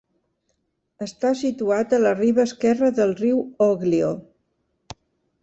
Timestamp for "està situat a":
1.07-1.99